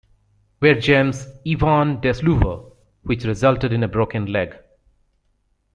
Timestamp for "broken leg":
3.87-4.57